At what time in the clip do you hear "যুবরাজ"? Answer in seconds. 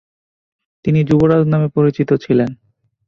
1.03-1.43